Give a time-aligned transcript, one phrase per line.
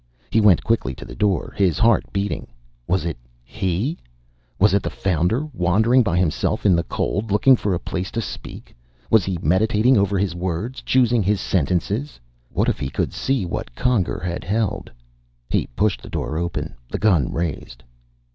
[0.31, 2.47] He went quickly to the door, his heart beating.
[2.87, 3.99] Was it he?
[4.57, 8.19] Was it the Founder, wandering by himself in the cold, looking for a place to
[8.19, 8.75] speak?
[9.11, 12.19] Was he meditating over his words, choosing his sentences?
[12.49, 14.89] What if he could see what Conger had held!
[15.51, 17.83] He pushed the door open, the gun raised.